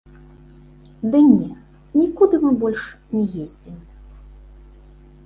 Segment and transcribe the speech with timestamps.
[1.15, 1.49] Ды не,
[1.99, 2.83] нікуды мы больш
[3.17, 3.77] не ездзім.